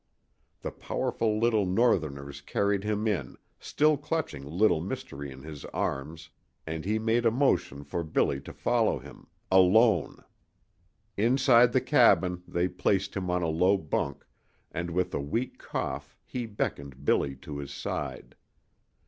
The 0.63 0.71
powerful 0.71 1.37
little 1.39 1.67
northerners 1.67 2.41
carried 2.41 2.83
him 2.83 3.07
in, 3.07 3.37
still 3.59 3.97
clutching 3.97 4.43
Little 4.43 4.81
Mystery 4.81 5.29
in 5.31 5.43
his 5.43 5.63
arms, 5.65 6.31
and 6.65 6.85
he 6.85 6.97
made 6.97 7.23
a 7.23 7.29
motion 7.29 7.83
for 7.83 8.03
Billy 8.03 8.41
to 8.41 8.51
follow 8.51 8.97
him 8.97 9.27
alone. 9.51 10.23
Inside 11.17 11.71
the 11.71 11.81
cabin 11.81 12.41
they 12.47 12.67
placed 12.67 13.15
him 13.15 13.29
on 13.29 13.43
a 13.43 13.47
low 13.47 13.77
bunk, 13.77 14.25
and 14.71 14.89
with 14.89 15.13
a 15.13 15.21
weak 15.21 15.59
cough 15.59 16.17
he 16.25 16.47
beckoned 16.47 17.05
Billy 17.05 17.35
to 17.35 17.59
his 17.59 17.71
side. 17.71 18.35